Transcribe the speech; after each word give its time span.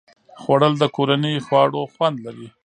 خوړل 0.41 0.73
د 0.79 0.83
کورني 0.95 1.33
خواړو 1.45 1.81
خوند 1.93 2.17
لري 2.25 2.47